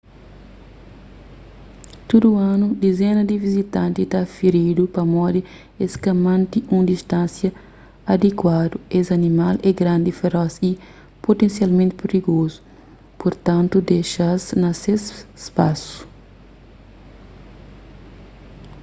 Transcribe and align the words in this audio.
tudu 2.09 2.29
anu 2.51 2.67
dizena 2.83 3.21
di 3.29 3.35
vizitanti 3.45 4.01
ta 4.11 4.21
firidu 4.35 4.83
pamodi 4.95 5.41
es 5.83 5.93
ka 6.03 6.11
mante 6.25 6.57
un 6.75 6.83
distánsia 6.91 7.49
adikuadu 8.13 8.77
es 8.97 9.07
animal 9.19 9.55
é 9.69 9.69
grandi 9.81 10.11
feros 10.19 10.53
y 10.69 10.71
putensialmenti 11.23 11.95
prigozu 12.03 12.59
purtantu 13.19 13.77
dexa-s 13.91 14.43
na 14.61 14.69
ses 14.81 15.03
spasu 15.45 15.95